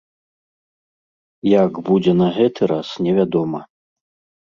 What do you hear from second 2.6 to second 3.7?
раз, невядома.